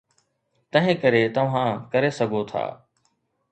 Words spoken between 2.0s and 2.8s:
سگهو ٿا.